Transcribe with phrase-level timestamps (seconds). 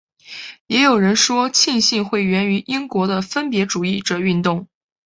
[0.65, 4.67] 也有人说浸信会源于英国的分别主义者运动。